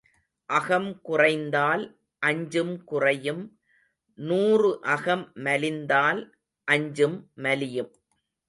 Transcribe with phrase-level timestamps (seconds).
[0.49, 1.83] அகம் குறைந்தால்
[2.21, 3.43] அஞ்சும் குறையும்
[4.17, 6.21] நூறு அகம் மலிந்தால்
[6.67, 7.91] அஞ்சும் மலியும்.